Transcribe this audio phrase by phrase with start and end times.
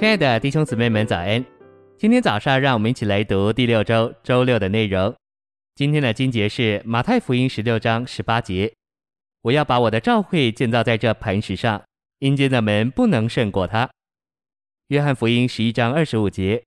[0.00, 1.44] 亲爱的弟兄姊妹们，早安！
[1.98, 5.14] 今天早上，让我们一起来读第六周周六的内容。
[5.74, 8.72] 今天的经节是马太福音十六章十八节
[9.44, 11.82] ：“我要把我的教会建造在这磐石上，
[12.20, 13.90] 阴间的门不能胜过它。”
[14.88, 16.64] 约翰福音十一章二十五节，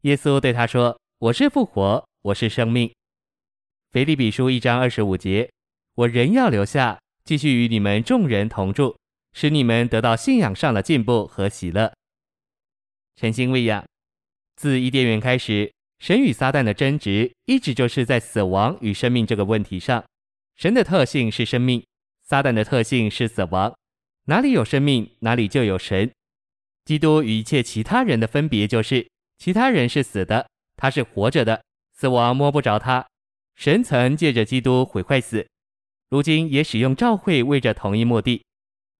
[0.00, 2.92] 耶稣对他说：“我是复活，我是生命。”
[3.92, 5.48] 腓立比书一章二十五节
[5.94, 8.96] ：“我仍要留下，继续与你们众人同住，
[9.32, 11.92] 使你们得到信仰上的进步和喜乐。”
[13.16, 13.84] 晨星喂养，
[14.56, 20.04] 自伊甸园开始，神与撒旦的争执一直就是在死亡与生命这个问题上。
[20.56, 21.84] 神的特性是生命，
[22.22, 23.72] 撒旦的特性是死亡。
[24.26, 26.10] 哪里有生命，哪里就有神。
[26.84, 29.08] 基督与一切其他人的分别就是，
[29.38, 31.62] 其他人是死的，他是活着的，
[31.94, 33.06] 死亡摸不着他。
[33.54, 35.46] 神曾借着基督毁坏死，
[36.08, 38.42] 如今也使用教会为着同一目的。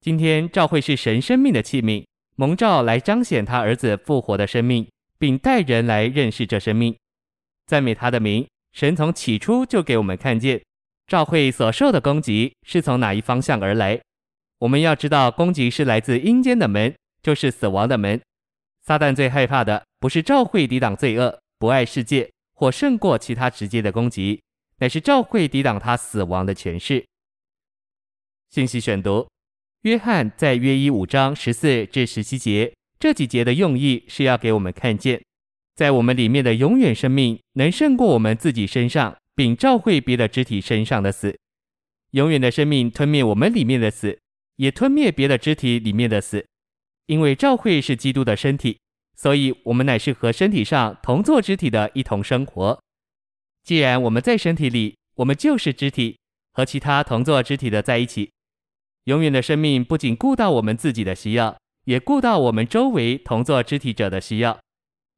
[0.01, 2.05] 今天教会是神生命的器皿。
[2.37, 4.89] 蒙召来彰显他儿子复活的生命，
[5.19, 6.97] 并带人来认识这生命，
[7.67, 8.47] 赞美他的名。
[8.73, 10.63] 神从起初就给我们看见，
[11.07, 14.01] 教会所受的攻击是从哪一方向而来。
[14.59, 18.21] 我们要知道，攻击是来自阴间的门，就是死亡的门。
[18.81, 24.43] 撒旦最害怕的不是教会抵挡罪恶、不爱世界或胜过其他直接的攻击，
[24.79, 27.05] 乃是教会抵挡他死亡的权势。
[28.49, 29.32] 信息选读。
[29.83, 35.21] 约翰在约一五章十四至十七节这几节的用意是要给我们看见，
[35.75, 41.37] 在我们里面的永远生命能胜过我们自己身上，并召会别的肢体身上的死。
[42.13, 44.17] 永远的生命吞灭我们里面的死，
[44.55, 46.47] 也吞灭别的肢体里面的死。
[47.07, 48.79] 因为召会是基督的身体，
[49.17, 52.81] 所以我们乃是和身体上同作肢体的一同生活。
[53.65, 56.19] 既然我们在身体里，我们就是肢体，
[56.53, 58.31] 和其他同作肢体的在一起。
[59.05, 64.61] 永远的生命不仅顾到我们自己的需要，也顾到我们周围同作肢体者的需要。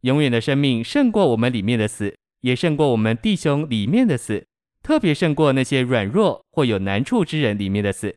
[0.01, 4.47] 永远的生命胜过我们里面的死，也胜过我们弟兄里面的死，
[4.83, 8.15] 特别胜过那些软弱或有难处之人里面的死。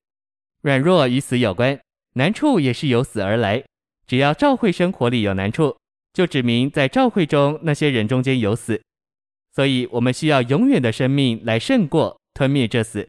[0.61, 1.79] 软弱与死有关，
[2.13, 3.63] 难处也是由死而来。
[4.05, 5.78] 只要教会生活里有难处，
[6.13, 8.81] 就指明在教会中那些人中间有死。
[9.53, 13.07] 所以我们需要永远的生命来胜过吞灭这死。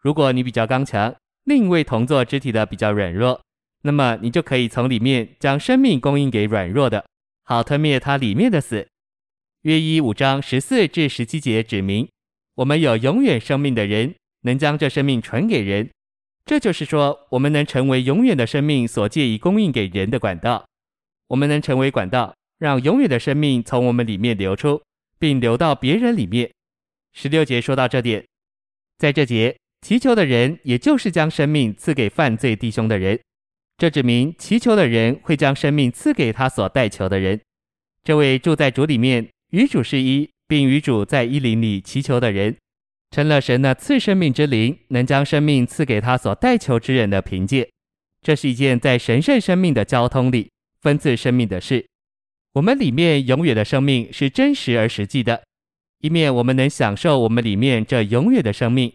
[0.00, 3.40] 如果你比较刚强，另一位同作肢体的比较软弱，
[3.82, 7.04] 那么你就可以从里面将生命供应给软弱的，
[7.44, 8.88] 好吞灭他里面的死。
[9.62, 12.08] 约一五章十四至十七节指明，
[12.54, 15.90] 我们有永远生命的人，能将这生命传给人。
[16.46, 20.66] 这就是说，我们能成为永远的生命所借以供应给人的管道。
[21.28, 24.82] 我们能成为管道，让永远的生命从我们里面流出，
[25.18, 26.50] 并流到别人里面。
[27.12, 28.24] 十六节说到这点，
[28.98, 29.56] 在这节。
[29.84, 33.20] 祈求的人，也就是将生命赐给犯罪弟兄的人。
[33.76, 37.38] 这指明祈求的人会将生命赐给他所代求的人。
[38.02, 42.56] 这位住在主里面，与主是一，并与主在一灵里祈求的人，
[43.10, 47.68] 成了神那赐生命之灵，能将生命赐给他所代求之人的凭借。
[48.22, 50.50] 这是一件在神圣生命的交通里
[50.80, 51.84] 分赐生命的事。
[52.54, 55.42] 我们里面永远的生命是真实而实际的，
[56.00, 58.90] 一面我们能享受我们里面这永远的生命。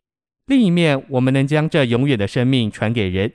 [0.50, 3.32] 另一面，我们能将这永远的生命传给人，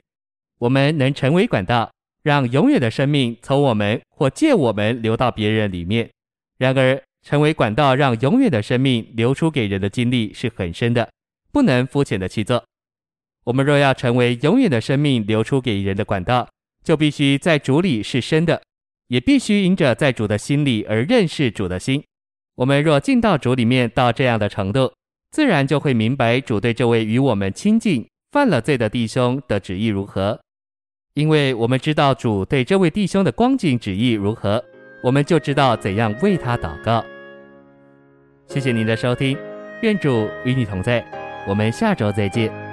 [0.59, 1.89] 我们能成为管道，
[2.23, 6.09] 让永远的生命从我们或借我们流到别人里面。
[6.57, 11.09] 然而，成为管道让永远的生命流出给人的经历是很深的，
[11.53, 12.61] 不能肤浅的去做。
[13.45, 16.45] 我们若要成为永远的生命流出给人的管道，
[16.83, 18.61] 就必须在主里是深的，
[19.07, 22.03] 也必须因着在主的心里而认识主的心。
[22.55, 24.91] 我们若进到主里面到这样的程度，
[25.35, 30.39] 自然就会明白主对这位与我们亲近、犯了罪的弟兄的旨意如何，
[31.13, 34.63] 因为我们知道主对这位弟兄的光景旨意如何，
[35.03, 37.03] 我们就知道怎样为他祷告。
[38.47, 39.37] 谢谢您的收听，
[39.81, 41.05] 愿主与你同在，
[41.45, 42.64] 我们下周再见。